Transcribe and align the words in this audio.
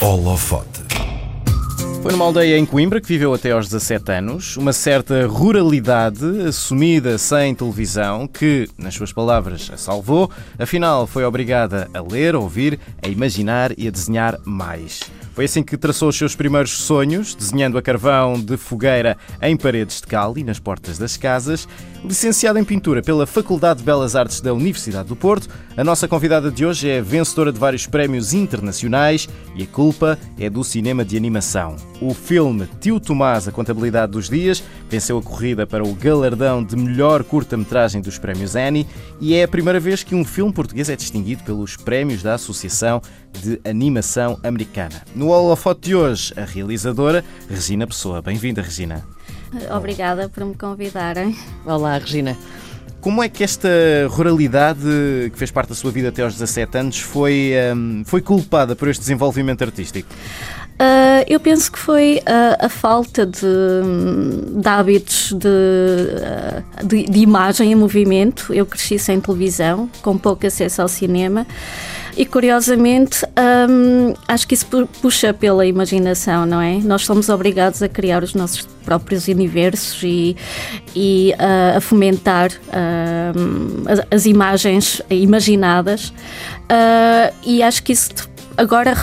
Holofote. 0.00 0.82
Foi 2.02 2.12
numa 2.12 2.26
aldeia 2.26 2.58
em 2.58 2.66
Coimbra 2.66 3.00
que 3.00 3.08
viveu 3.08 3.32
até 3.32 3.50
aos 3.50 3.66
17 3.66 4.12
anos, 4.12 4.56
uma 4.56 4.72
certa 4.72 5.26
ruralidade 5.26 6.24
assumida 6.46 7.16
sem 7.16 7.54
televisão 7.54 8.28
que, 8.28 8.68
nas 8.76 8.94
suas 8.94 9.12
palavras, 9.12 9.70
a 9.72 9.76
salvou, 9.76 10.30
afinal 10.58 11.06
foi 11.06 11.24
obrigada 11.24 11.88
a 11.94 12.00
ler, 12.00 12.34
a 12.34 12.38
ouvir, 12.38 12.78
a 13.02 13.08
imaginar 13.08 13.72
e 13.76 13.88
a 13.88 13.90
desenhar 13.90 14.38
mais. 14.44 15.00
Foi 15.36 15.44
assim 15.44 15.62
que 15.62 15.76
traçou 15.76 16.08
os 16.08 16.16
seus 16.16 16.34
primeiros 16.34 16.70
sonhos, 16.78 17.34
desenhando 17.34 17.76
a 17.76 17.82
carvão 17.82 18.40
de 18.40 18.56
fogueira 18.56 19.18
em 19.42 19.54
paredes 19.54 20.00
de 20.00 20.06
cal 20.06 20.32
e 20.38 20.42
nas 20.42 20.58
portas 20.58 20.96
das 20.96 21.18
casas. 21.18 21.68
Licenciada 22.02 22.58
em 22.58 22.64
pintura 22.64 23.02
pela 23.02 23.26
Faculdade 23.26 23.80
de 23.80 23.84
Belas 23.84 24.16
Artes 24.16 24.40
da 24.40 24.54
Universidade 24.54 25.10
do 25.10 25.14
Porto, 25.14 25.46
a 25.76 25.84
nossa 25.84 26.08
convidada 26.08 26.50
de 26.50 26.64
hoje 26.64 26.88
é 26.88 27.02
vencedora 27.02 27.52
de 27.52 27.58
vários 27.58 27.86
prémios 27.86 28.32
internacionais 28.32 29.28
e 29.54 29.64
a 29.64 29.66
culpa 29.66 30.18
é 30.38 30.48
do 30.48 30.64
cinema 30.64 31.04
de 31.04 31.18
animação. 31.18 31.76
O 32.00 32.14
filme 32.14 32.66
Tio 32.80 32.98
Tomás, 32.98 33.46
a 33.46 33.52
Contabilidade 33.52 34.12
dos 34.12 34.30
Dias, 34.30 34.64
venceu 34.88 35.18
a 35.18 35.22
corrida 35.22 35.66
para 35.66 35.84
o 35.84 35.94
galardão 35.94 36.62
de 36.62 36.76
melhor 36.76 37.24
curta-metragem 37.24 38.00
dos 38.00 38.18
prémios 38.18 38.54
Annie 38.54 38.86
e 39.20 39.34
é 39.34 39.42
a 39.42 39.48
primeira 39.48 39.80
vez 39.80 40.02
que 40.02 40.14
um 40.14 40.24
filme 40.24 40.52
português 40.52 40.88
é 40.88 40.96
distinguido 40.96 41.42
pelos 41.44 41.76
prémios 41.76 42.22
da 42.22 42.34
Associação 42.34 43.00
de 43.32 43.60
Animação 43.68 44.38
Americana. 44.42 45.02
No 45.14 45.28
holofote 45.28 45.88
de 45.88 45.96
hoje, 45.96 46.32
a 46.36 46.44
realizadora 46.44 47.24
Regina 47.48 47.86
Pessoa. 47.86 48.22
Bem-vinda, 48.22 48.62
Regina. 48.62 49.04
Obrigada 49.74 50.28
por 50.28 50.44
me 50.44 50.54
convidarem. 50.54 51.36
Olá, 51.64 51.98
Regina. 51.98 52.36
Como 53.00 53.22
é 53.22 53.28
que 53.28 53.44
esta 53.44 53.68
ruralidade 54.08 54.80
que 55.30 55.38
fez 55.38 55.50
parte 55.50 55.68
da 55.68 55.74
sua 55.74 55.92
vida 55.92 56.08
até 56.08 56.22
aos 56.22 56.32
17 56.32 56.78
anos 56.78 56.98
foi, 56.98 57.52
um, 57.72 58.02
foi 58.04 58.20
culpada 58.20 58.74
por 58.74 58.88
este 58.88 59.00
desenvolvimento 59.00 59.62
artístico? 59.62 60.08
Uh, 60.76 61.24
eu 61.26 61.40
penso 61.40 61.72
que 61.72 61.78
foi 61.78 62.18
uh, 62.18 62.66
a 62.66 62.68
falta 62.68 63.24
de, 63.24 63.40
de 64.60 64.68
hábitos 64.68 65.32
de, 65.32 65.48
uh, 65.48 66.86
de, 66.86 67.04
de, 67.04 67.18
imagem 67.18 67.72
em 67.72 67.74
movimento. 67.74 68.52
Eu 68.52 68.66
cresci 68.66 68.98
sem 68.98 69.18
televisão, 69.18 69.88
com 70.02 70.18
pouco 70.18 70.46
acesso 70.46 70.82
ao 70.82 70.88
cinema. 70.88 71.46
E 72.16 72.24
curiosamente, 72.24 73.26
um, 73.68 74.14
acho 74.26 74.48
que 74.48 74.54
isso 74.54 74.66
puxa 75.02 75.34
pela 75.34 75.66
imaginação, 75.66 76.46
não 76.46 76.62
é? 76.62 76.78
Nós 76.78 77.04
somos 77.04 77.28
obrigados 77.28 77.82
a 77.82 77.88
criar 77.88 78.22
os 78.22 78.32
nossos 78.34 78.62
próprios 78.84 79.28
universos 79.28 80.02
e, 80.02 80.34
e 80.94 81.34
uh, 81.34 81.76
a 81.76 81.80
fomentar 81.80 82.50
uh, 82.52 83.84
as, 83.86 84.00
as, 84.10 84.24
imagens 84.24 85.02
imaginadas. 85.10 86.08
Uh, 86.70 87.34
e 87.44 87.62
acho 87.62 87.82
que 87.82 87.92
isso 87.92 88.10
agora 88.56 88.94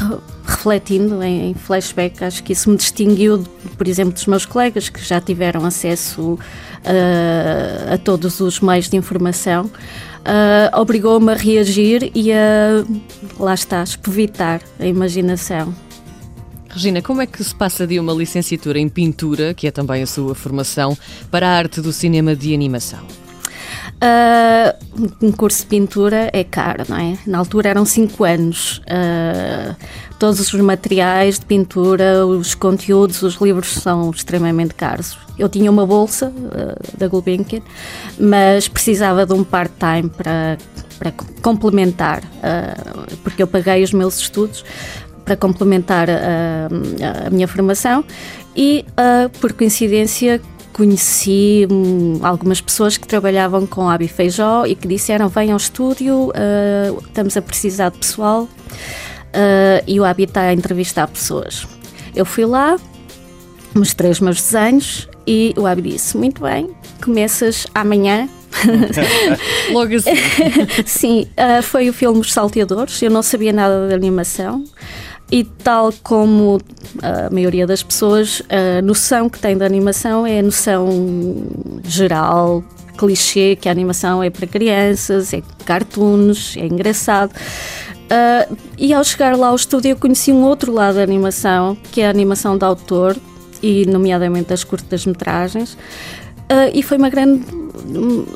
refletindo 0.63 1.21
em, 1.21 1.49
em, 1.49 1.53
flashback, 1.53 2.23
acho 2.23 2.41
que 2.43 2.53
isso 2.53 2.69
me 2.69 2.77
distinguiu, 2.77 3.43
por 3.77 3.87
exemplo, 3.87 4.13
dos 4.13 4.25
meus 4.25 4.45
colegas 4.45 4.87
que 4.87 5.03
já 5.03 5.19
tiveram 5.19 5.65
acesso 5.65 6.33
uh, 6.33 7.93
a 7.93 7.97
todos 7.97 8.39
os 8.39 8.61
meios 8.61 8.89
de 8.89 8.95
informação 8.95 9.69
uh, 10.23 10.79
obrigou-me 10.79 11.31
a 11.31 11.35
reagir 11.35 12.11
e 12.15 12.31
a, 12.31 12.85
lá 13.39 13.53
está, 13.53 13.83
espovitar 13.83 14.61
a 14.79 14.85
imaginação. 14.85 15.73
Regina, 16.69 17.01
como 17.01 17.21
é 17.21 17.27
que 17.27 17.43
se 17.43 17.53
passa 17.53 17.85
de 17.85 17.99
uma 17.99 18.13
licenciatura 18.13 18.79
em 18.79 18.89
pintura, 18.89 19.53
que 19.53 19.67
é 19.67 19.71
também 19.71 20.01
a 20.01 20.07
sua 20.07 20.33
formação, 20.33 20.97
para 21.29 21.47
a 21.47 21.51
arte 21.51 21.81
do 21.81 21.93
cinema 21.93 22.35
de 22.35 22.53
animação? 22.53 23.05
Uh, 24.03 25.25
um 25.27 25.31
curso 25.31 25.61
de 25.61 25.67
pintura 25.67 26.29
é 26.33 26.43
caro, 26.43 26.83
não 26.89 26.97
é? 26.97 27.17
Na 27.27 27.37
altura 27.37 27.69
eram 27.69 27.85
5 27.85 28.23
anos. 28.23 28.79
Uh, 28.79 29.75
todos 30.23 30.39
os 30.39 30.53
materiais 30.61 31.37
de 31.37 31.45
pintura, 31.45 32.25
os 32.25 32.55
conteúdos, 32.55 33.21
os 33.23 33.35
livros 33.41 33.73
são 33.73 34.09
extremamente 34.09 34.73
caros. 34.73 35.17
Eu 35.37 35.49
tinha 35.49 35.69
uma 35.69 35.85
bolsa 35.85 36.29
uh, 36.29 36.97
da 36.97 37.09
Gulbenkian, 37.09 37.61
mas 38.17 38.69
precisava 38.69 39.25
de 39.25 39.33
um 39.33 39.43
part-time 39.43 40.07
para, 40.07 40.57
para 40.97 41.11
complementar, 41.41 42.23
uh, 42.23 43.17
porque 43.21 43.43
eu 43.43 43.47
paguei 43.47 43.83
os 43.83 43.91
meus 43.91 44.17
estudos 44.17 44.63
para 45.25 45.35
complementar 45.35 46.07
uh, 46.07 47.25
a 47.27 47.29
minha 47.29 47.47
formação 47.49 48.05
e, 48.55 48.85
por 49.41 49.51
coincidência, 49.51 50.39
conheci 50.71 51.67
um, 51.69 52.25
algumas 52.25 52.61
pessoas 52.61 52.95
que 52.95 53.05
trabalhavam 53.05 53.67
com 53.67 53.89
Abi 53.89 54.07
Feijó 54.07 54.65
e 54.65 54.73
que 54.73 54.87
disseram: 54.87 55.27
venham 55.27 55.53
ao 55.53 55.57
estúdio, 55.57 56.31
estamos 57.05 57.35
a 57.35 57.41
precisar 57.41 57.89
de 57.89 57.97
pessoal. 57.97 58.47
E 59.87 59.99
o 59.99 60.05
Abi 60.05 60.23
está 60.23 60.41
a 60.41 60.53
entrevistar 60.53 61.07
pessoas. 61.07 61.67
Eu 62.15 62.25
fui 62.25 62.45
lá, 62.45 62.77
mostrei 63.73 64.11
os 64.11 64.19
meus 64.19 64.41
desenhos 64.41 65.07
e 65.25 65.53
o 65.57 65.65
Abi 65.65 65.81
disse: 65.81 66.17
Muito 66.17 66.41
bem, 66.41 66.69
começas 67.03 67.67
amanhã. 67.73 68.29
Logo 69.71 69.95
assim. 69.95 70.11
Sim, 70.85 71.27
uh, 71.31 71.61
foi 71.63 71.89
o 71.89 71.93
filme 71.93 72.19
Os 72.19 72.31
Salteadores. 72.31 73.01
Eu 73.01 73.09
não 73.09 73.23
sabia 73.23 73.51
nada 73.51 73.87
de 73.87 73.93
animação. 73.93 74.63
E 75.31 75.43
tal 75.43 75.91
como 76.03 76.61
a 77.01 77.29
maioria 77.33 77.65
das 77.65 77.81
pessoas, 77.81 78.43
a 78.49 78.81
noção 78.83 79.27
que 79.29 79.39
tem 79.39 79.57
da 79.57 79.65
animação 79.65 80.27
é 80.27 80.39
a 80.39 80.43
noção 80.43 81.47
geral, 81.83 82.63
clichê, 82.97 83.57
que 83.59 83.67
a 83.67 83.71
animação 83.71 84.21
é 84.21 84.29
para 84.29 84.45
crianças, 84.45 85.33
é 85.33 85.41
cartoons, 85.65 86.55
é 86.55 86.67
engraçado. 86.67 87.33
Uh, 88.03 88.57
e 88.77 88.93
ao 88.93 89.03
chegar 89.03 89.35
lá 89.35 89.47
ao 89.47 89.55
estúdio 89.55 89.91
eu 89.91 89.95
conheci 89.95 90.31
um 90.31 90.43
outro 90.43 90.71
lado 90.71 90.95
da 90.95 91.03
animação, 91.03 91.77
que 91.91 92.01
é 92.01 92.07
a 92.07 92.09
animação 92.09 92.57
de 92.57 92.65
autor, 92.65 93.17
e 93.61 93.85
nomeadamente 93.85 94.53
as 94.53 94.63
curtas-metragens. 94.63 95.73
Uh, 95.73 96.69
e 96.73 96.83
foi 96.83 96.97
uma 96.97 97.09
grande 97.09 97.45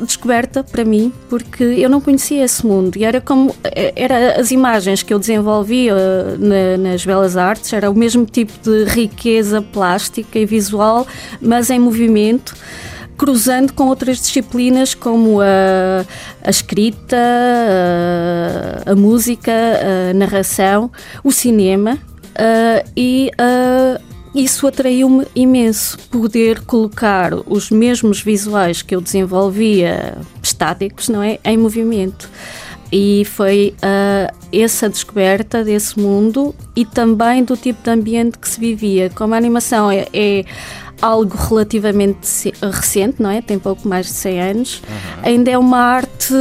descoberta 0.02 0.64
para 0.64 0.84
mim 0.84 1.12
porque 1.30 1.64
eu 1.64 1.90
não 1.90 2.02
conhecia 2.02 2.44
esse 2.44 2.66
mundo 2.66 2.98
e 2.98 3.04
era 3.04 3.22
como 3.22 3.56
era 3.96 4.40
as 4.40 4.52
imagens 4.52 5.04
que 5.04 5.14
eu 5.14 5.20
desenvolvia 5.20 5.94
na, 6.40 6.78
nas 6.78 7.06
belas 7.06 7.38
artes 7.38 7.72
era 7.72 7.90
o 7.90 7.96
mesmo 7.96 8.26
tipo 8.26 8.54
de 8.64 8.86
riqueza 8.86 9.62
plástica 9.62 10.40
e 10.40 10.46
visual 10.46 11.06
mas 11.40 11.70
em 11.70 11.80
movimento 11.80 12.56
cruzando 13.18 13.74
com 13.74 13.88
outras 13.88 14.18
disciplinas 14.20 14.94
como 14.94 15.42
a, 15.42 16.06
a 16.44 16.50
escrita 16.50 17.18
a, 18.86 18.92
a, 18.92 18.96
música 18.96 19.52
a 19.52 20.14
narração 20.14 20.92
o 21.24 21.32
cinema 21.32 21.96
uh, 21.96 22.90
e 22.96 23.32
uh, 23.34 24.02
isso 24.38 24.68
atraiu-me 24.68 25.26
imenso, 25.36 25.98
poder 26.12 26.62
colocar 26.62 27.34
os 27.48 27.72
mesmos 27.72 28.22
visuais 28.22 28.84
que 28.84 28.96
eu 28.96 29.02
desenvolvia 29.02 30.16
estáticos, 30.44 31.10
não 31.10 31.24
é, 31.24 31.40
em 31.44 31.58
movimento. 31.58 32.30
E 32.92 33.26
foi 33.26 33.74
uh, 33.78 34.34
essa 34.54 34.88
descoberta 34.88 35.64
desse 35.64 36.00
mundo 36.00 36.54
e 36.76 36.86
também 36.86 37.44
do 37.44 37.58
tipo 37.58 37.82
de 37.84 37.90
ambiente 37.90 38.38
que 38.38 38.48
se 38.48 38.60
vivia. 38.60 39.10
Como 39.10 39.34
a 39.34 39.38
animação 39.38 39.90
é, 39.90 40.08
é 40.14 40.46
algo 41.02 41.36
relativamente 41.38 42.54
recente, 42.62 43.22
não 43.22 43.30
é? 43.30 43.42
Tem 43.42 43.60
pouco 43.60 43.88
mais 43.88 44.08
de 44.08 44.14
100 44.14 44.42
anos. 44.42 44.82
Uhum. 44.88 45.24
Ainda 45.24 45.52
é 45.52 45.58
uma 45.58 45.80
arte. 45.80 46.34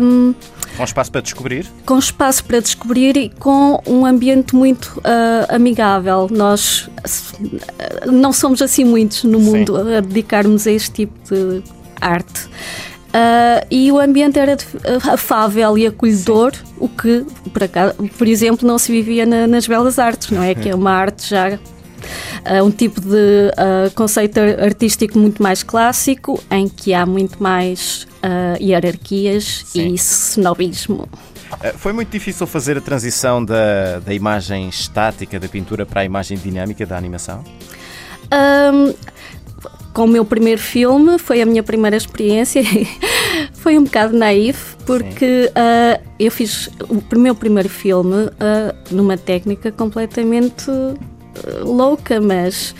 Um, 0.00 0.34
com 0.76 0.82
espaço 0.82 1.12
para 1.12 1.20
descobrir? 1.20 1.66
Com 1.86 1.98
espaço 1.98 2.44
para 2.44 2.60
descobrir 2.60 3.16
e 3.16 3.28
com 3.28 3.80
um 3.86 4.04
ambiente 4.04 4.56
muito 4.56 4.98
uh, 4.98 5.54
amigável. 5.54 6.28
Nós 6.30 6.88
uh, 6.88 8.10
não 8.10 8.32
somos 8.32 8.60
assim 8.60 8.84
muitos 8.84 9.22
no 9.24 9.38
mundo 9.38 9.76
Sim. 9.76 9.94
a 9.94 10.00
dedicarmos 10.00 10.66
a 10.66 10.72
este 10.72 10.90
tipo 10.90 11.14
de 11.32 11.62
arte. 12.00 12.46
Uh, 13.14 13.64
e 13.70 13.92
o 13.92 14.00
ambiente 14.00 14.36
era 14.40 14.56
afável 15.12 15.78
e 15.78 15.86
acolhedor, 15.86 16.52
Sim. 16.52 16.62
o 16.80 16.88
que, 16.88 17.24
por, 17.52 17.62
acaso, 17.62 17.94
por 18.18 18.26
exemplo, 18.26 18.66
não 18.66 18.76
se 18.76 18.90
vivia 18.90 19.24
na, 19.24 19.46
nas 19.46 19.68
belas 19.68 20.00
artes, 20.00 20.30
não 20.30 20.42
é? 20.42 20.56
Que 20.56 20.70
é 20.70 20.74
uma 20.74 20.90
arte 20.90 21.30
já 21.30 21.56
um 22.64 22.70
tipo 22.70 23.00
de 23.00 23.50
uh, 23.52 23.90
conceito 23.94 24.38
artístico 24.38 25.18
muito 25.18 25.42
mais 25.42 25.62
clássico, 25.62 26.42
em 26.50 26.68
que 26.68 26.92
há 26.92 27.06
muito 27.06 27.42
mais 27.42 28.06
uh, 28.22 28.62
hierarquias 28.62 29.64
Sim. 29.66 29.88
e 29.88 29.94
snobismo. 29.94 31.08
Foi 31.76 31.92
muito 31.92 32.10
difícil 32.10 32.46
fazer 32.46 32.76
a 32.76 32.80
transição 32.80 33.44
da, 33.44 34.00
da 34.00 34.12
imagem 34.12 34.68
estática 34.68 35.38
da 35.38 35.48
pintura 35.48 35.86
para 35.86 36.00
a 36.00 36.04
imagem 36.04 36.36
dinâmica 36.36 36.84
da 36.84 36.96
animação? 36.96 37.44
Um, 38.32 38.94
com 39.92 40.04
o 40.04 40.08
meu 40.08 40.24
primeiro 40.24 40.60
filme, 40.60 41.18
foi 41.18 41.40
a 41.40 41.46
minha 41.46 41.62
primeira 41.62 41.96
experiência. 41.96 42.62
foi 43.54 43.78
um 43.78 43.84
bocado 43.84 44.16
naif, 44.16 44.76
porque 44.84 45.50
uh, 45.50 46.02
eu 46.18 46.30
fiz 46.30 46.68
o 46.88 47.18
meu 47.18 47.34
primeiro 47.34 47.68
filme 47.68 48.26
uh, 48.26 48.30
numa 48.90 49.16
técnica 49.16 49.70
completamente 49.70 50.70
louca, 51.62 52.20
mas 52.20 52.74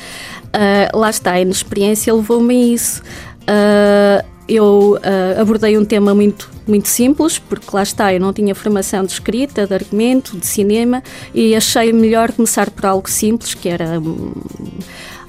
uh, 0.55 0.97
lá 0.99 1.11
está, 1.11 1.33
a 1.33 1.41
inexperiência 1.41 2.15
levou-me 2.15 2.55
a 2.55 2.75
isso. 2.75 3.03
Uh, 3.43 4.35
eu 4.47 4.99
uh, 4.99 5.41
abordei 5.41 5.79
um 5.79 5.85
tema 5.85 6.15
muito, 6.15 6.51
muito 6.67 6.89
simples, 6.89 7.39
porque 7.39 7.67
lá 7.73 7.83
está, 7.83 8.13
eu 8.13 8.21
não 8.21 8.33
tinha 8.33 8.55
formação 8.55 9.05
de 9.05 9.13
escrita, 9.13 9.67
de 9.67 9.75
argumento, 9.75 10.37
de 10.37 10.47
cinema, 10.47 11.03
e 11.35 11.55
achei 11.55 11.93
melhor 11.93 12.31
começar 12.33 12.71
por 12.71 12.85
algo 12.85 13.09
simples, 13.09 13.55
que 13.55 13.69
era 13.69 13.99
um, 13.99 14.33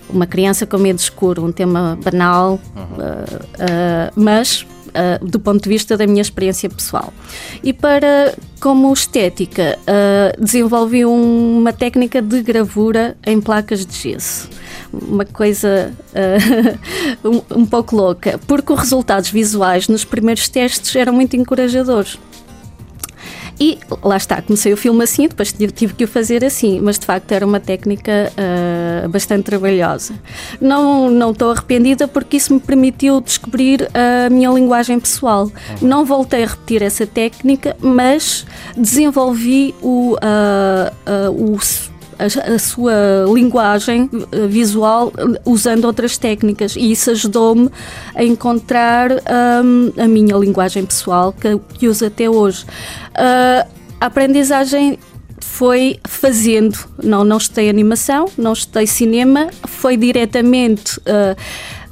uma 0.10 0.28
criança 0.28 0.66
com 0.66 0.78
medo 0.78 1.00
escuro, 1.00 1.46
um 1.46 1.52
tema 1.52 1.98
banal, 2.04 2.60
uhum. 2.76 2.84
uh, 2.84 4.12
mas 4.16 4.66
uh, 4.96 5.26
do 5.26 5.40
ponto 5.40 5.64
de 5.64 5.70
vista 5.70 5.98
da 5.98 6.08
minha 6.08 6.22
experiência 6.22 6.70
pessoal. 6.70 7.14
E 7.64 7.74
para, 7.74 8.34
como 8.60 8.92
estética, 8.92 9.78
uh, 9.82 10.44
desenvolvi 10.44 11.06
uma 11.06 11.74
técnica 11.74 12.22
de 12.22 12.42
gravura 12.42 13.18
em 13.26 13.42
placas 13.42 13.86
de 13.86 13.96
gesso. 13.96 14.50
Uma 14.94 15.26
coisa 15.26 15.94
uh, 17.24 17.28
um, 17.52 17.62
um 17.62 17.66
pouco 17.66 17.96
louca, 17.96 18.40
porque 18.48 18.72
os 18.72 18.80
resultados 18.80 19.30
visuais 19.30 19.88
nos 19.88 20.06
primeiros 20.06 20.48
testes 20.48 20.96
eram 20.96 21.14
muito 21.14 21.36
encorajadores. 21.36 22.18
E 23.60 23.78
lá 24.04 24.18
está, 24.18 24.42
comecei 24.42 24.74
o 24.74 24.78
filme 24.78 25.04
assim, 25.04 25.28
depois 25.28 25.54
tive 25.54 25.94
que 25.94 26.04
o 26.04 26.08
fazer 26.08 26.44
assim, 26.44 26.80
mas 26.82 27.00
de 27.00 27.06
facto 27.06 27.32
era 27.32 27.46
uma 27.46 27.60
técnica 27.60 28.32
uh, 28.34 29.10
bastante 29.10 29.44
trabalhosa. 29.44 30.14
Não, 30.60 31.10
não 31.10 31.32
estou 31.32 31.52
arrependida 31.52 32.08
porque 32.08 32.38
isso 32.38 32.54
me 32.54 32.60
permitiu 32.60 33.22
descobrir 33.22 33.90
a 33.94 34.30
minha 34.30 34.50
linguagem 34.50 35.00
pessoal. 35.00 35.46
Uhum. 35.46 35.88
Não 35.88 36.06
voltei 36.06 36.44
a 36.44 36.48
repetir 36.48 36.82
essa 36.82 37.08
técnica, 37.08 37.76
mas 37.80 38.46
desenvolvi 38.76 39.74
o, 39.82 40.16
uh, 40.16 41.30
uh, 41.30 41.54
o 41.54 41.58
a, 42.18 42.54
a, 42.56 42.60
sua 42.60 42.94
linguagem 43.34 44.10
eh, 44.32 44.48
visual 44.48 45.12
eh, 45.18 45.42
usando 45.46 45.86
outras 45.86 46.18
técnicas 46.18 46.76
e 46.76 46.92
isso 46.92 47.12
ajudou-me 47.12 47.70
a 48.14 48.24
encontrar 48.24 49.12
um, 49.12 49.92
a 49.98 50.08
minha 50.08 50.36
linguagem 50.36 50.86
pessoal 50.86 51.34
que, 51.34 51.60
que 51.78 51.88
uso 51.88 52.06
até 52.06 52.30
hoje. 52.30 52.66
Uh, 53.12 53.68
a 54.00 54.06
aprendizagem 54.06 55.00
foi 55.40 56.00
fazendo, 56.08 56.78
não, 57.02 57.24
não 57.24 57.38
estudei 57.38 57.70
animação, 57.70 58.26
não 58.38 58.54
estudei 58.54 58.88
cinema, 58.88 59.50
foi 59.68 59.96
diretamente 59.96 60.98
uh, 61.00 61.36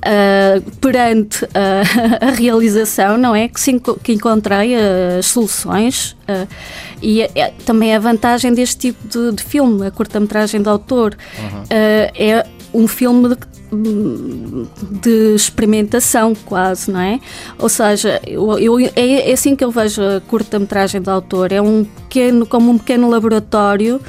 uh, 0.03 0.71
perante 0.79 1.43
uh, 1.45 1.49
a 2.21 2.31
realização, 2.31 3.17
não 3.17 3.35
é? 3.35 3.47
Que, 3.47 3.59
se, 3.59 3.79
que 4.03 4.13
encontrei 4.13 4.75
as 5.17 5.25
soluções 5.27 6.15
uh, 6.27 6.47
e 7.01 7.21
é, 7.21 7.53
também 7.65 7.95
a 7.95 7.99
vantagem 7.99 8.53
deste 8.53 8.77
tipo 8.91 9.07
de, 9.07 9.35
de 9.37 9.43
filme, 9.43 9.87
a 9.87 9.91
curta-metragem 9.91 10.61
de 10.61 10.69
autor. 10.69 11.15
Uhum. 11.37 11.63
é 11.69 12.45
um 12.73 12.87
filme 12.87 13.29
de, 13.29 13.39
de 14.99 15.35
experimentação 15.35 16.33
quase, 16.33 16.91
não 16.91 16.99
é? 16.99 17.19
Ou 17.59 17.69
seja, 17.69 18.19
eu, 18.25 18.57
eu, 18.57 18.79
é, 18.79 19.29
é 19.29 19.31
assim 19.31 19.55
que 19.55 19.63
eu 19.63 19.69
vejo 19.69 20.01
a 20.01 20.21
curta-metragem 20.21 21.01
de 21.01 21.09
autor, 21.09 21.51
é 21.51 21.61
um 21.61 21.83
pequeno, 21.83 22.45
como 22.45 22.71
um 22.71 22.77
pequeno 22.77 23.09
laboratório 23.09 24.01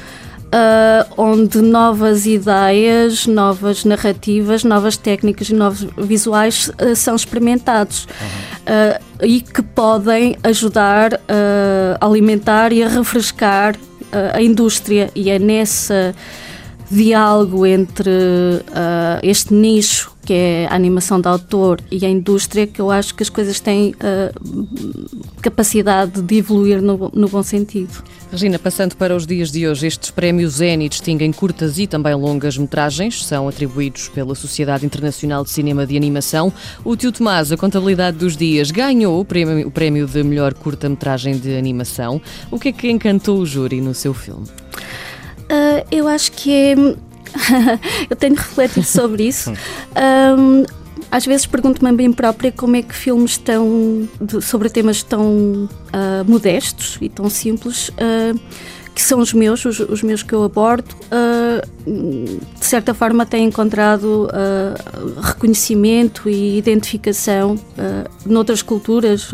uh, 0.45 1.13
onde 1.17 1.61
novas 1.61 2.25
ideias, 2.25 3.25
novas 3.27 3.83
narrativas, 3.83 4.63
novas 4.63 4.97
técnicas 4.97 5.49
e 5.49 5.53
novos 5.53 5.87
visuais 5.97 6.69
uh, 6.69 6.95
são 6.95 7.15
experimentados 7.15 8.05
uhum. 8.05 9.25
uh, 9.25 9.25
e 9.25 9.41
que 9.41 9.61
podem 9.61 10.37
ajudar 10.43 11.19
a 11.99 12.05
alimentar 12.05 12.71
e 12.71 12.83
a 12.83 12.87
refrescar 12.87 13.75
a 14.33 14.41
indústria. 14.41 15.09
E 15.15 15.29
é 15.29 15.39
nesse 15.39 16.13
diálogo 16.89 17.65
entre 17.65 18.11
este 19.23 19.53
nicho 19.53 20.14
que 20.25 20.33
é 20.33 20.67
a 20.69 20.75
animação 20.75 21.21
de 21.21 21.27
autor 21.27 21.79
e 21.91 22.03
a 22.05 22.09
indústria, 22.09 22.65
que 22.65 22.81
eu 22.81 22.89
acho 22.89 23.13
que 23.13 23.21
as 23.21 23.29
coisas 23.29 23.59
têm 23.59 23.93
uh, 23.93 24.67
capacidade 25.41 26.21
de 26.21 26.37
evoluir 26.37 26.81
no, 26.81 27.11
no, 27.13 27.29
bom 27.29 27.43
sentido. 27.43 28.03
Regina, 28.31 28.57
passando 28.57 28.95
para 28.95 29.15
os 29.15 29.27
dias 29.27 29.51
de 29.51 29.67
hoje, 29.67 29.85
estes 29.85 30.09
prémios 30.09 30.59
Eni 30.59 30.89
distinguem 30.89 31.31
curtas 31.31 31.77
e 31.77 31.85
também 31.85 32.15
longas 32.15 32.57
metragens, 32.57 33.23
são 33.23 33.47
atribuídos 33.47 34.09
pela 34.09 34.33
Sociedade 34.33 34.85
Internacional 34.85 35.43
de 35.43 35.51
Cinema 35.51 35.85
de 35.85 35.95
Animação. 35.95 36.51
O 36.83 36.95
Tio 36.97 37.11
Tomás, 37.11 37.51
a 37.51 37.57
contabilidade 37.57 38.17
dos 38.17 38.35
dias, 38.35 38.71
ganhou 38.71 39.21
o 39.21 39.25
prémio, 39.25 39.67
o 39.67 39.71
prémio 39.71 40.07
de 40.07 40.23
melhor 40.23 40.55
curta-metragem 40.55 41.37
de 41.37 41.55
animação. 41.55 42.19
O 42.49 42.59
que 42.59 42.69
é 42.69 42.71
que 42.71 42.89
encantou 42.89 43.37
o 43.37 43.45
júri 43.45 43.79
no 43.79 43.93
seu 43.93 44.13
filme? 44.13 44.47
Uh, 45.45 45.85
eu 45.91 46.07
acho 46.07 46.31
que 46.31 46.51
é 46.51 46.75
eu 48.09 48.15
tenho 48.15 48.35
refletido 48.35 48.85
sobre 48.85 49.27
isso. 49.27 49.51
Um, 49.51 50.63
às 51.11 51.25
vezes 51.25 51.45
pergunto-me 51.45 51.89
a 51.89 51.91
mim 51.93 52.11
própria 52.11 52.51
como 52.51 52.75
é 52.75 52.81
que 52.81 52.93
filmes 52.93 53.37
tão 53.37 54.07
de, 54.19 54.41
sobre 54.41 54.69
temas 54.69 55.03
tão 55.03 55.23
uh, 55.23 55.69
modestos 56.27 56.97
e 57.01 57.09
tão 57.09 57.29
simples 57.29 57.89
uh, 57.89 58.39
que 58.93 59.01
são 59.01 59.19
os 59.19 59.33
meus, 59.33 59.65
os, 59.65 59.79
os 59.79 60.01
meus 60.01 60.23
que 60.23 60.33
eu 60.33 60.43
abordo, 60.43 60.95
uh, 61.05 61.67
de 61.85 62.65
certa 62.65 62.93
forma 62.93 63.25
têm 63.25 63.45
encontrado 63.47 64.29
reconhecimento 65.21 66.29
e 66.29 66.57
identificação 66.57 67.59
noutras 68.25 68.61
culturas 68.61 69.31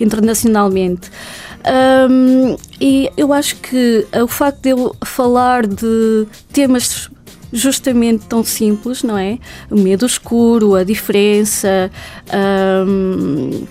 internacionalmente. 0.00 1.10
Um, 2.08 2.56
e 2.80 3.10
eu 3.18 3.34
acho 3.34 3.56
que 3.56 4.06
o 4.14 4.28
facto 4.28 4.62
de 4.62 4.70
eu 4.70 4.96
falar 5.04 5.66
de 5.66 6.26
temas 6.50 7.10
justamente 7.52 8.26
tão 8.26 8.44
simples, 8.44 9.02
não 9.02 9.16
é? 9.16 9.38
O 9.70 9.78
medo 9.78 10.06
escuro, 10.06 10.74
a 10.74 10.84
diferença. 10.84 11.90
Um, 12.86 13.66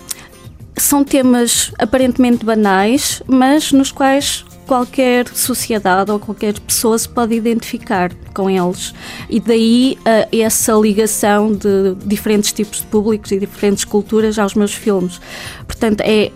são 0.78 1.02
temas 1.02 1.72
aparentemente 1.78 2.44
banais, 2.44 3.22
mas 3.26 3.72
nos 3.72 3.90
quais 3.90 4.44
qualquer 4.66 5.28
sociedade 5.28 6.10
ou 6.10 6.18
qualquer 6.18 6.58
pessoa 6.58 6.98
se 6.98 7.08
pode 7.08 7.34
identificar 7.34 8.12
com 8.34 8.50
eles. 8.50 8.92
E 9.30 9.40
daí 9.40 9.96
uh, 10.00 10.36
essa 10.36 10.72
ligação 10.74 11.52
de 11.52 11.94
diferentes 12.04 12.52
tipos 12.52 12.80
de 12.80 12.86
públicos 12.86 13.30
e 13.30 13.38
diferentes 13.38 13.84
culturas 13.84 14.38
aos 14.38 14.54
meus 14.54 14.74
filmes. 14.74 15.20
Portanto, 15.66 16.00
é 16.00 16.32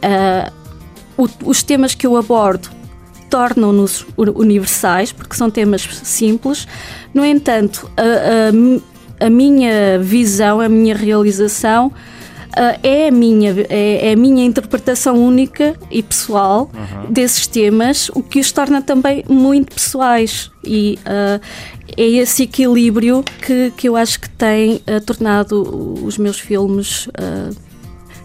uh, 1.18 1.28
os 1.44 1.62
temas 1.62 1.94
que 1.94 2.06
eu 2.06 2.16
abordo 2.16 2.70
tornam-nos 3.30 4.04
universais, 4.16 5.12
porque 5.12 5.36
são 5.36 5.48
temas 5.50 5.82
simples. 6.02 6.66
No 7.14 7.24
entanto, 7.24 7.90
a, 7.96 9.22
a, 9.22 9.26
a 9.26 9.30
minha 9.30 9.98
visão, 9.98 10.60
a 10.60 10.68
minha 10.68 10.94
realização 10.94 11.92
Uh, 12.50 12.74
é, 12.82 13.06
a 13.06 13.12
minha, 13.12 13.54
é, 13.68 14.08
é, 14.08 14.12
a 14.12 14.16
minha 14.16 14.44
interpretação 14.44 15.16
única 15.16 15.76
e 15.88 16.02
pessoal 16.02 16.68
uhum. 16.74 17.12
desses 17.12 17.46
temas, 17.46 18.10
o 18.12 18.24
que 18.24 18.40
os 18.40 18.50
torna 18.50 18.82
também 18.82 19.24
muito 19.28 19.72
pessoais. 19.72 20.50
E 20.64 20.98
uh, 21.06 21.40
é 21.96 22.02
esse 22.02 22.42
equilíbrio 22.42 23.22
que, 23.40 23.72
que 23.76 23.88
eu 23.88 23.94
acho 23.94 24.18
que 24.20 24.28
tem 24.30 24.82
uh, 24.88 25.00
tornado 25.06 25.62
os 26.04 26.18
meus 26.18 26.40
filmes 26.40 27.08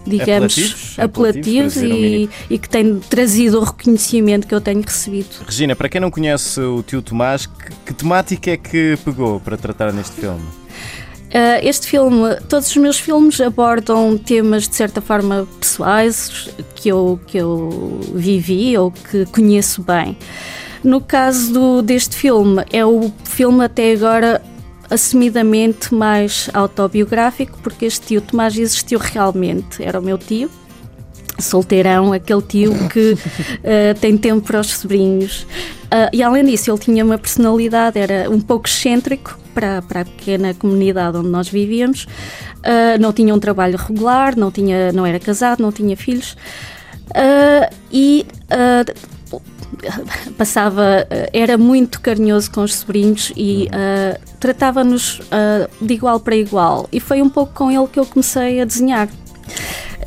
digamos, 0.05 0.95
apelativos, 0.97 0.99
apelativos 0.99 1.77
e, 1.77 2.29
e, 2.49 2.59
que 2.59 2.69
tem 2.69 2.99
trazido 2.99 3.59
o 3.59 3.63
reconhecimento 3.63 4.47
que 4.47 4.53
eu 4.53 4.61
tenho 4.61 4.81
recebido. 4.81 5.27
Regina, 5.45 5.75
para 5.75 5.89
quem 5.89 5.99
não 5.99 6.11
conhece 6.11 6.59
o 6.59 6.83
tio 6.83 7.01
Tomás, 7.01 7.45
que, 7.45 7.71
que 7.85 7.93
temática 7.93 8.51
é 8.51 8.57
que 8.57 8.97
pegou 9.03 9.39
para 9.39 9.57
tratar 9.57 9.91
neste 9.91 10.15
filme? 10.15 10.43
Uh, 11.35 11.59
este 11.63 11.87
filme, 11.87 12.35
todos 12.47 12.69
os 12.69 12.77
meus 12.77 12.97
filmes 12.97 13.41
abordam 13.41 14.17
temas 14.17 14.69
de 14.69 14.75
certa 14.75 15.01
forma 15.01 15.45
pessoais 15.59 16.49
que 16.75 16.87
eu, 16.87 17.19
que 17.27 17.37
eu 17.37 17.99
vivi 18.13 18.77
ou 18.77 18.91
que 18.91 19.25
conheço 19.25 19.81
bem. 19.81 20.17
No 20.81 21.01
caso 21.01 21.51
do, 21.51 21.81
deste 21.81 22.15
filme, 22.15 22.63
é 22.71 22.85
o 22.85 23.11
filme 23.23 23.65
até 23.65 23.91
agora 23.91 24.41
assumidamente 24.89 25.93
mais 25.93 26.49
autobiográfico, 26.53 27.57
porque 27.61 27.85
este 27.85 28.07
tio 28.07 28.21
Tomás 28.21 28.57
existiu 28.57 28.99
realmente. 28.99 29.83
Era 29.83 29.99
o 29.99 30.03
meu 30.03 30.17
tio, 30.17 30.49
solteirão, 31.39 32.13
aquele 32.13 32.41
tio 32.41 32.73
que 32.89 33.13
uh, 33.13 33.19
tem 33.99 34.17
tempo 34.17 34.45
para 34.45 34.59
os 34.59 34.67
sobrinhos. 34.67 35.43
Uh, 35.85 36.09
e 36.11 36.23
além 36.23 36.45
disso, 36.45 36.71
ele 36.71 36.79
tinha 36.79 37.05
uma 37.05 37.17
personalidade, 37.17 37.99
era 37.99 38.29
um 38.29 38.39
pouco 38.39 38.67
excêntrico 38.67 39.37
para, 39.53 39.81
para 39.81 40.01
a 40.01 40.05
pequena 40.05 40.53
comunidade 40.53 41.17
onde 41.17 41.29
nós 41.29 41.47
vivíamos. 41.47 42.03
Uh, 42.03 42.99
não 42.99 43.13
tinha 43.13 43.33
um 43.33 43.39
trabalho 43.39 43.77
regular, 43.77 44.35
não, 44.35 44.51
tinha, 44.51 44.91
não 44.91 45.05
era 45.05 45.19
casado, 45.19 45.61
não 45.61 45.71
tinha 45.71 45.95
filhos. 45.95 46.35
e 47.91 48.25
passava, 50.37 51.07
era 51.31 51.57
muito 51.57 51.99
carinhoso 52.01 52.49
com 52.51 52.61
os 52.61 52.75
sobrinhos 52.75 53.31
e 53.35 53.67
uh, 53.67 54.19
tratava-nos 54.45 55.19
uh, 55.19 55.67
de 55.81 55.95
igual 55.95 56.19
para 56.19 56.35
igual. 56.35 56.87
E 56.91 56.99
foi 56.99 57.21
um 57.21 57.29
pouco 57.29 57.53
com 57.53 57.71
ele 57.71 57.87
que 57.87 57.99
eu 57.99 58.05
comecei 58.05 58.61
a 58.61 58.65
desenhar. 58.65 59.09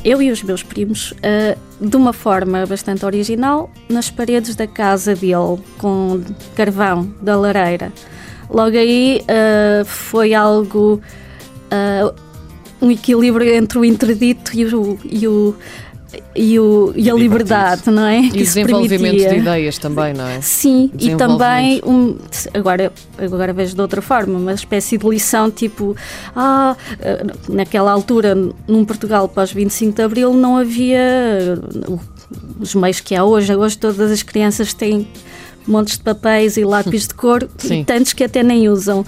Eu 0.03 0.21
e 0.21 0.31
os 0.31 0.41
meus 0.41 0.63
primos, 0.63 1.11
uh, 1.11 1.85
de 1.85 1.97
uma 1.97 2.13
forma 2.13 2.65
bastante 2.65 3.05
original, 3.05 3.69
nas 3.89 4.09
paredes 4.09 4.55
da 4.55 4.65
casa 4.65 5.13
dele, 5.13 5.59
com 5.77 6.21
carvão 6.55 7.13
da 7.21 7.35
lareira. 7.35 7.91
Logo 8.49 8.75
aí 8.75 9.21
foi 9.85 10.33
algo 10.33 10.99
um 12.81 12.89
equilíbrio 12.89 13.53
entre 13.53 13.77
o 13.77 13.85
interdito 13.85 14.51
e 14.55 14.65
o, 14.65 14.97
e 15.03 15.27
o 15.27 15.55
e, 16.35 16.59
o, 16.59 16.93
e 16.95 17.09
a 17.09 17.13
liberdade, 17.13 17.89
não 17.89 18.05
é? 18.05 18.21
E 18.21 18.29
o 18.29 18.31
desenvolvimento 18.31 19.17
de 19.17 19.35
ideias 19.35 19.77
também, 19.77 20.13
não 20.13 20.27
é? 20.27 20.41
Sim, 20.41 20.91
e 20.99 21.15
também, 21.15 21.81
um, 21.85 22.17
agora, 22.53 22.91
agora 23.17 23.53
vejo 23.53 23.75
de 23.75 23.81
outra 23.81 24.01
forma, 24.01 24.37
uma 24.37 24.53
espécie 24.53 24.97
de 24.97 25.07
lição 25.07 25.51
tipo, 25.51 25.95
ah, 26.35 26.75
eh, 26.99 27.25
naquela 27.47 27.91
altura, 27.91 28.35
num 28.67 28.85
Portugal 28.85 29.27
pós 29.27 29.51
25 29.51 29.95
de 29.95 30.01
Abril, 30.01 30.33
não 30.33 30.57
havia 30.57 31.59
os 32.59 32.75
meios 32.75 32.99
que 32.99 33.15
há 33.15 33.23
hoje. 33.23 33.55
Hoje 33.55 33.77
todas 33.77 34.11
as 34.11 34.23
crianças 34.23 34.73
têm 34.73 35.07
montes 35.69 35.97
de 35.97 36.03
papéis 36.03 36.57
e 36.57 36.63
lápis 36.63 37.07
de 37.07 37.13
cor, 37.13 37.47
e 37.69 37.83
tantos 37.83 38.13
que 38.13 38.23
até 38.23 38.43
nem 38.43 38.67
usam. 38.69 39.05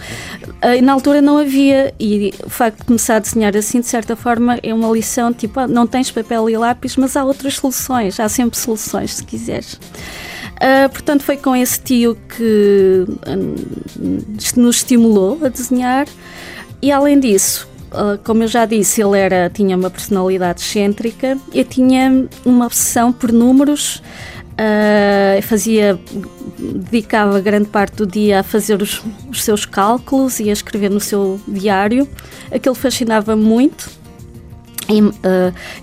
E 0.78 0.82
na 0.82 0.94
altura 0.94 1.22
não 1.22 1.38
havia, 1.38 1.94
e 2.00 2.34
o 2.46 2.50
facto 2.50 2.80
de 2.80 2.86
começar 2.86 3.16
a 3.18 3.20
desenhar 3.20 3.56
assim, 3.58 3.80
de 3.80 3.88
certa 3.88 4.16
forma, 4.16 4.60
é 4.62 4.74
uma 4.74 4.90
lição, 4.92 5.34
tipo, 5.34 5.60
ah, 5.60 5.68
não 5.68 5.88
tens 5.88 6.12
papel 6.12 6.50
e 6.50 6.58
lápis, 6.58 6.96
mas 6.96 7.18
há 7.18 7.24
outras 7.24 7.56
soluções, 7.56 8.20
há 8.20 8.30
sempre 8.30 8.58
soluções, 8.58 9.16
se 9.16 9.24
quiseres. 9.24 9.74
Uh, 9.74 10.88
portanto, 10.92 11.24
foi 11.24 11.38
com 11.38 11.56
esse 11.56 11.80
tio 11.82 12.16
que 12.38 13.06
uh, 13.08 14.60
nos 14.60 14.76
estimulou 14.76 15.40
a 15.44 15.50
desenhar, 15.50 16.08
e 16.82 16.92
além 16.92 17.20
disso, 17.20 17.72
Uh, 17.92 18.18
como 18.24 18.42
eu 18.42 18.48
já 18.48 18.66
disse, 18.66 19.02
ele 19.04 19.20
era, 19.20 19.50
tinha 19.50 19.76
uma 19.76 19.90
personalidade 19.90 20.62
excêntrica, 20.62 21.38
eu 21.54 21.66
tinha 21.66 22.26
uma 22.46 22.66
obsessão 22.66 23.12
por 23.12 23.34
números, 23.34 24.02
uh, 24.62 25.42
fazia, 25.42 26.00
dedicava 26.58 27.40
grande 27.40 27.68
parte 27.70 27.96
do 27.96 28.06
dia 28.06 28.42
a 28.42 28.44
fazer 28.44 28.82
os, 28.82 29.02
os, 29.30 29.44
seus 29.44 29.66
cálculos 29.66 30.40
e 30.40 30.50
a 30.50 30.54
escrever 30.54 30.90
no 30.90 31.00
seu 31.00 31.40
diário. 31.48 32.08
Aquilo 32.54 32.76
fascinava 32.76 33.36
muito. 33.36 33.90
E, 34.90 35.02
uh, 35.02 35.14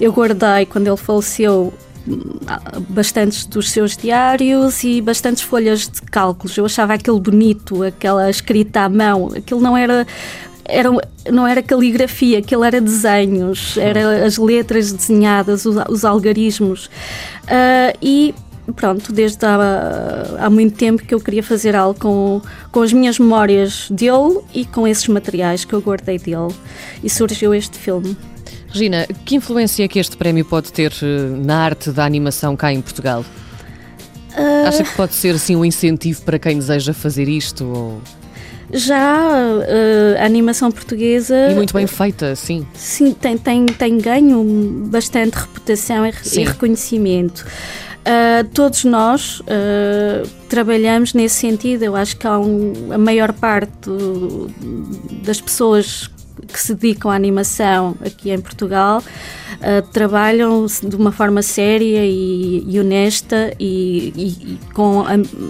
eu 0.01 0.13
guardei, 0.13 0.67
quando 0.67 0.87
ele 0.87 0.97
faleceu, 0.97 1.73
bastantes 2.89 3.45
dos 3.45 3.71
seus 3.71 3.97
diários 3.97 4.83
e 4.83 5.01
bastantes 5.01 5.43
folhas 5.43 5.89
de 5.89 6.01
cálculos. 6.03 6.57
Eu 6.57 6.65
achava 6.65 6.95
aquilo 6.95 7.21
bonito, 7.21 7.83
aquela 7.83 8.31
escrita 8.31 8.81
à 8.83 8.89
mão. 8.89 9.31
Aquilo 9.37 9.61
não 9.61 9.77
era 9.77 10.07
era, 10.71 10.91
não 11.33 11.47
era 11.47 11.63
caligrafia, 11.63 12.41
aquilo 12.41 12.63
era 12.63 12.79
desenhos, 12.79 13.79
era 13.79 14.27
as 14.27 14.37
letras 14.37 14.93
desenhadas, 14.93 15.65
os, 15.65 15.77
os 15.89 16.05
algarismos. 16.05 16.87
Uh, 17.45 17.97
e 18.03 18.35
pronto, 18.75 19.13
desde 19.13 19.45
há, 19.45 20.37
há 20.39 20.51
muito 20.51 20.77
tempo 20.77 21.03
que 21.03 21.15
eu 21.15 21.21
queria 21.21 21.43
fazer 21.43 21.75
algo 21.75 21.99
com, 21.99 22.43
com 22.71 22.83
as 22.83 22.93
minhas 22.93 23.19
memórias 23.19 23.89
dele 23.91 24.41
e 24.55 24.65
com 24.65 24.87
esses 24.87 25.07
materiais 25.09 25.65
que 25.65 25.73
eu 25.73 25.81
guardei 25.81 26.19
dele. 26.19 26.55
E 27.03 27.11
surgiu 27.11 27.55
este 27.55 27.79
filme. 27.79 28.17
Regina, 28.69 29.07
que 29.25 29.37
influência 29.37 29.85
é 29.85 29.89
que 29.89 29.99
este 29.99 30.17
prémio 30.17 30.45
pode 30.45 30.73
ter 30.73 30.93
eh, 31.03 31.07
na 31.45 31.65
arte 31.65 31.91
da 31.91 32.05
animação 32.05 32.55
cá 32.55 32.73
em 32.73 32.83
Portugal? 32.83 33.25
Uh... 34.37 34.69
Acha 34.69 34.85
que 34.85 34.95
pode 34.95 35.15
ser 35.15 35.35
assim 35.35 35.57
um 35.57 35.65
incentivo 35.65 36.23
para 36.23 36.39
quem 36.39 36.59
deseja 36.59 36.93
fazer 36.93 37.29
isto? 37.29 37.65
Ou... 37.65 38.01
Já 38.71 39.27
uh, 39.27 40.21
a 40.21 40.25
animação 40.27 40.71
portuguesa. 40.71 41.51
E 41.51 41.55
muito 41.55 41.73
bem 41.73 41.87
feita, 41.87 42.37
sim. 42.37 42.67
Sim, 42.75 43.15
tem, 43.15 43.39
tem, 43.39 43.65
tem 43.65 43.97
ganho 43.97 44.45
bastante 44.91 45.35
reputação 45.35 46.05
e, 46.05 46.13
e 46.35 46.45
reconhecimento. 46.45 47.47
Uh, 48.09 48.49
todos 48.55 48.85
nós 48.85 49.41
uh, 49.41 50.27
trabalhamos 50.49 51.13
nesse 51.13 51.35
sentido. 51.35 51.83
Eu 51.83 51.95
acho 51.95 52.17
que 52.17 52.27
há 52.27 52.39
um, 52.39 52.91
a 52.91 52.97
maior 52.97 53.35
parte 53.35 53.71
do, 53.83 54.49
das 55.23 55.43
pessoas 55.43 56.09
que 56.47 56.59
se 56.59 56.75
dedicam 56.75 57.11
à 57.11 57.15
animação 57.15 57.95
aqui 58.01 58.31
em 58.31 58.41
Portugal 58.41 59.03
uh, 59.03 59.87
trabalham 59.93 60.65
de 60.67 60.97
uma 60.97 61.13
forma 61.13 61.43
séria 61.43 62.07
e, 62.07 62.65
e 62.67 62.81
honesta 62.81 63.53
e, 63.59 64.13
e, 64.17 64.53
e, 64.53 64.59
com 64.73 65.05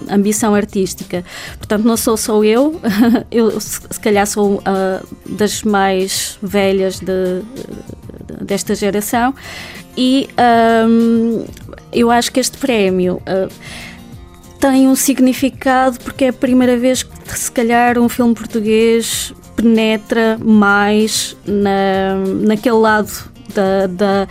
ambição 0.09 0.53
artística. 0.53 1.23
Portanto, 1.57 1.85
não 1.85 1.95
sou 1.95 2.17
só 2.17 2.43
eu, 2.43 2.81
eu 3.31 3.57
se, 3.61 3.81
calhar 4.01 4.27
sou 4.27 4.55
uh, 4.55 5.07
das 5.25 5.63
mais 5.63 6.37
velhas 6.41 6.99
de, 6.99 7.41
desta 8.41 8.75
geração 8.75 9.33
e 10.01 10.29
um, 10.87 11.43
eu 11.91 12.09
acho 12.09 12.31
que 12.31 12.39
este 12.39 12.57
prémio 12.57 13.15
uh, 13.15 13.51
tem 14.57 14.87
um 14.87 14.95
significado 14.95 15.99
porque 15.99 16.23
é 16.23 16.27
a 16.29 16.33
primeira 16.33 16.77
vez 16.77 17.03
que, 17.03 17.37
se 17.37 17.51
calhar, 17.51 17.99
um 17.99 18.07
filme 18.07 18.33
português 18.33 19.33
penetra 19.57 20.39
mais 20.41 21.35
na, 21.45 22.15
naquele 22.47 22.77
lado 22.77 23.11
da, 23.53 23.87
da 23.87 24.27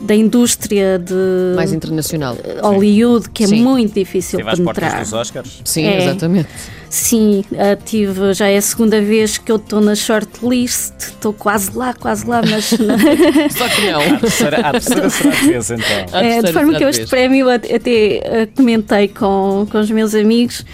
da 0.00 0.14
indústria 0.14 0.98
de 0.98 1.54
mais 1.54 1.72
internacional 1.72 2.36
Hollywood 2.62 3.30
que 3.30 3.44
é 3.44 3.46
Sim. 3.46 3.62
muito 3.62 3.94
difícil 3.94 4.38
Teve 4.38 4.56
penetrar. 4.56 5.00
Dos 5.00 5.12
Oscars. 5.12 5.60
Sim, 5.64 5.86
é. 5.86 6.02
exatamente. 6.02 6.48
Sim, 6.88 7.44
uh, 7.52 7.82
tive, 7.84 8.32
já 8.32 8.46
é 8.46 8.56
a 8.56 8.62
segunda 8.62 9.00
vez 9.00 9.38
que 9.38 9.50
eu 9.50 9.56
estou 9.56 9.80
na 9.80 9.94
shortlist, 9.94 10.94
estou 10.98 11.32
quase 11.32 11.76
lá, 11.76 11.92
quase 11.92 12.26
lá, 12.26 12.40
mas. 12.42 12.70
Só 13.56 13.68
que 13.68 13.90
não. 13.90 14.00
A 14.00 14.18
terceira, 14.18 14.56
a 14.60 14.72
terceira 14.72 15.10
será 15.10 15.30
a 15.30 15.40
vez, 15.42 15.70
então. 15.70 16.20
É, 16.20 16.42
de 16.42 16.52
forma 16.52 16.74
que 16.74 16.84
eu 16.84 16.88
este 16.88 17.06
prémio 17.06 17.48
até 17.50 17.68
uh, 17.72 18.56
comentei 18.56 19.08
com, 19.08 19.66
com 19.70 19.78
os 19.78 19.90
meus 19.90 20.14
amigos 20.14 20.64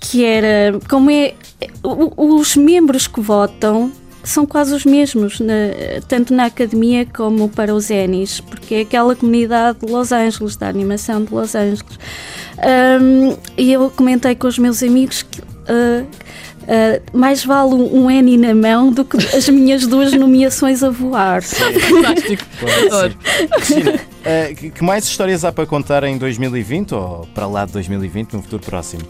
que 0.00 0.24
era 0.24 0.78
como 0.88 1.10
é. 1.10 1.34
Os 1.82 2.54
membros 2.56 3.06
que 3.06 3.20
votam 3.20 3.90
são 4.26 4.44
quase 4.44 4.74
os 4.74 4.84
mesmos, 4.84 5.38
na, 5.40 5.54
tanto 6.08 6.34
na 6.34 6.46
academia 6.46 7.06
como 7.06 7.48
para 7.48 7.74
os 7.74 7.90
Emmys, 7.90 8.40
porque 8.40 8.74
é 8.74 8.80
aquela 8.80 9.14
comunidade 9.14 9.78
de 9.80 9.90
Los 9.90 10.10
Angeles, 10.12 10.56
da 10.56 10.68
animação 10.68 11.24
de 11.24 11.32
Los 11.32 11.54
Angeles. 11.54 11.84
Um, 13.00 13.36
e 13.56 13.72
eu 13.72 13.88
comentei 13.90 14.34
com 14.34 14.48
os 14.48 14.58
meus 14.58 14.82
amigos 14.82 15.22
que. 15.22 15.40
Uh, 15.40 16.06
Uh, 16.66 17.16
mais 17.16 17.44
vale 17.44 17.74
um 17.74 18.10
N 18.10 18.36
na 18.38 18.52
mão 18.52 18.90
do 18.90 19.04
que 19.04 19.16
as 19.16 19.48
minhas 19.48 19.86
duas 19.86 20.10
nomeações 20.18 20.82
a 20.82 20.90
voar. 20.90 21.40
Fantástico. 21.40 22.44
Cristina, 23.54 23.92
uh, 23.94 24.72
que 24.72 24.82
mais 24.82 25.04
histórias 25.04 25.44
há 25.44 25.52
para 25.52 25.64
contar 25.64 26.02
em 26.02 26.18
2020 26.18 26.92
ou 26.92 27.28
para 27.32 27.46
lá 27.46 27.64
de 27.66 27.72
2020, 27.72 28.32
num 28.32 28.42
futuro 28.42 28.64
próximo? 28.64 29.02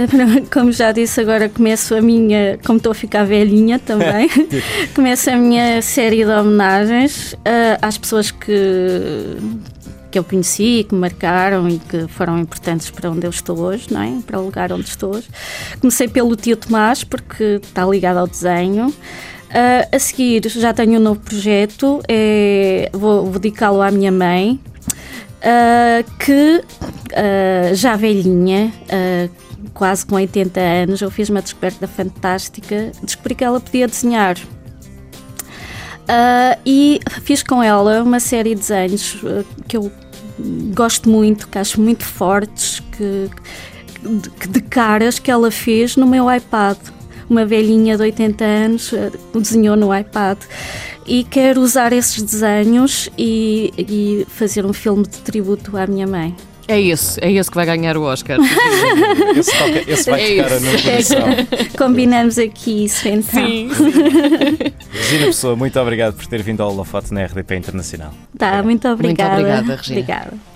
como 0.52 0.72
já 0.72 0.92
disse, 0.92 1.20
agora 1.20 1.48
começo 1.48 1.94
a 1.94 2.00
minha, 2.00 2.58
como 2.64 2.78
estou 2.78 2.92
a 2.92 2.94
ficar 2.94 3.24
velhinha 3.24 3.78
também, 3.78 4.28
começo 4.94 5.30
a 5.30 5.36
minha 5.36 5.82
série 5.82 6.24
de 6.24 6.30
homenagens 6.30 7.32
uh, 7.34 7.78
às 7.80 7.98
pessoas 7.98 8.30
que, 8.30 9.36
que 10.10 10.18
eu 10.18 10.24
conheci, 10.24 10.86
que 10.88 10.94
me 10.94 11.00
marcaram 11.02 11.68
e 11.68 11.78
que 11.78 12.06
foram 12.08 12.38
importantes 12.38 12.90
para 12.90 13.10
onde 13.10 13.26
eu 13.26 13.30
estou 13.30 13.58
hoje, 13.58 13.86
não 13.90 14.02
é? 14.02 14.18
Para 14.26 14.40
o 14.40 14.44
lugar 14.44 14.72
onde 14.72 14.88
estou 14.88 15.14
hoje. 15.14 15.28
Comecei 15.80 16.08
pelo 16.08 16.34
tio 16.36 16.56
Tomás, 16.56 17.04
porque 17.04 17.60
está 17.62 17.84
ligado 17.84 18.18
ao 18.18 18.26
desenho. 18.26 18.88
Uh, 18.88 19.86
a 19.94 19.98
seguir, 19.98 20.48
já 20.48 20.72
tenho 20.72 20.98
um 20.98 21.02
novo 21.02 21.20
projeto, 21.20 22.00
é, 22.08 22.88
vou, 22.94 23.26
vou 23.26 23.38
dedicá-lo 23.38 23.82
à 23.82 23.90
minha 23.90 24.10
mãe, 24.10 24.58
uh, 25.42 26.10
que 26.18 26.64
já 27.74 27.94
velhinha, 27.94 28.72
quase 29.74 30.04
com 30.04 30.14
80 30.16 30.60
anos, 30.60 31.00
eu 31.00 31.10
fiz 31.10 31.28
uma 31.28 31.42
descoberta 31.42 31.86
fantástica, 31.86 32.92
descobri 33.02 33.34
que 33.34 33.44
ela 33.44 33.60
podia 33.60 33.86
desenhar. 33.86 34.36
Uh, 36.02 36.58
e 36.66 37.00
fiz 37.22 37.42
com 37.42 37.62
ela 37.62 38.02
uma 38.02 38.18
série 38.18 38.54
de 38.54 38.60
desenhos 38.60 39.14
uh, 39.22 39.44
que 39.68 39.76
eu 39.76 39.90
gosto 40.74 41.08
muito, 41.08 41.48
que 41.48 41.58
acho 41.58 41.80
muito 41.80 42.04
fortes, 42.04 42.80
que, 42.96 43.30
que, 44.40 44.48
de 44.48 44.60
caras 44.60 45.18
que 45.18 45.30
ela 45.30 45.50
fez 45.50 45.96
no 45.96 46.06
meu 46.06 46.32
iPad. 46.32 46.76
Uma 47.30 47.46
velhinha 47.46 47.96
de 47.96 48.02
80 48.02 48.44
anos 48.44 48.92
uh, 48.92 49.12
desenhou 49.38 49.76
no 49.76 49.96
iPad. 49.96 50.38
E 51.06 51.24
quero 51.24 51.60
usar 51.60 51.92
esses 51.92 52.22
desenhos 52.22 53.08
e, 53.16 53.72
e 53.76 54.26
fazer 54.28 54.64
um 54.66 54.72
filme 54.72 55.02
de 55.02 55.18
tributo 55.18 55.76
à 55.76 55.86
minha 55.86 56.06
mãe. 56.06 56.34
É 56.68 56.80
esse, 56.80 57.20
é 57.22 57.32
esse 57.32 57.50
que 57.50 57.56
vai 57.56 57.66
ganhar 57.66 57.96
o 57.96 58.02
Oscar. 58.02 58.38
esse, 59.36 59.50
toca, 59.58 59.90
esse 59.90 60.10
vai 60.10 60.38
é 60.38 60.42
tocar 60.42 60.60
no 60.60 60.82
coração. 60.82 61.28
Combinamos 61.76 62.38
aqui 62.38 62.84
isso 62.84 63.08
então. 63.08 63.46
Sim, 63.46 63.70
sim. 63.74 64.72
Regina 64.92 65.26
Pessoa, 65.26 65.56
muito 65.56 65.78
obrigado 65.80 66.14
por 66.14 66.26
ter 66.26 66.42
vindo 66.42 66.62
ao 66.62 66.70
Holofote 66.70 67.12
na 67.12 67.24
RDP 67.24 67.56
Internacional. 67.56 68.12
Tá, 68.38 68.62
muito 68.62 68.86
obrigada. 68.88 69.34
Muito 69.34 69.46
obrigada, 69.46 69.76
Regina. 69.76 70.00
Obrigada. 70.00 70.51